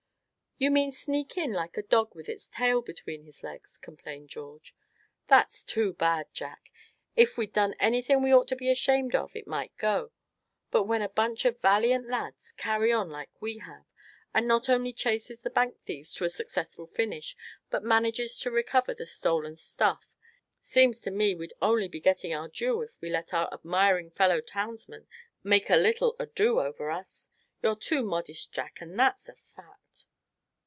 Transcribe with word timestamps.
"You 0.57 0.69
mean 0.69 0.91
sneak 0.91 1.37
in 1.37 1.53
like 1.53 1.75
a 1.75 1.81
dog 1.81 2.13
with 2.13 2.27
his 2.27 2.47
tail 2.47 2.83
between 2.83 3.23
his 3.23 3.41
legs?" 3.41 3.79
complained 3.79 4.29
George. 4.29 4.75
"That's 5.27 5.63
too 5.63 5.93
bad, 5.93 6.27
Jack. 6.33 6.71
If 7.15 7.35
we'd 7.35 7.51
done 7.51 7.73
anything 7.79 8.21
we 8.21 8.31
ought 8.31 8.47
to 8.49 8.55
be 8.55 8.69
ashamed 8.69 9.15
of 9.15 9.35
it 9.35 9.47
might 9.47 9.75
go; 9.77 10.11
but 10.69 10.83
when 10.83 11.01
a 11.01 11.09
bunch 11.09 11.45
of 11.45 11.59
valiant 11.61 12.07
lads 12.07 12.51
carry 12.57 12.91
on 12.91 13.09
like 13.09 13.31
we 13.41 13.57
have, 13.57 13.85
and 14.35 14.47
not 14.47 14.69
only 14.69 14.93
chases 14.93 15.39
the 15.39 15.49
bank 15.49 15.79
thieves 15.83 16.13
to 16.13 16.25
a 16.25 16.29
successful 16.29 16.85
finish, 16.85 17.35
but 17.71 17.81
manages 17.83 18.37
to 18.41 18.51
recover 18.51 18.93
the 18.93 19.07
stolen 19.07 19.55
stuff, 19.55 20.13
seems 20.59 21.01
to 21.01 21.09
me 21.09 21.33
we'd 21.33 21.53
only 21.59 21.87
be 21.87 21.99
getting 21.99 22.35
our 22.35 22.47
due 22.49 22.83
if 22.83 22.91
we 23.01 23.09
let 23.09 23.33
our 23.33 23.51
admiring 23.51 24.11
fellow 24.11 24.41
townsmen 24.41 25.07
make 25.43 25.71
a 25.71 25.75
little 25.75 26.15
ado 26.19 26.59
over 26.59 26.91
us. 26.91 27.29
You're 27.63 27.75
too 27.75 28.03
modest, 28.03 28.53
Jack, 28.53 28.79
and 28.79 28.99
that's 28.99 29.27
a 29.27 29.33
fact." 29.33 29.79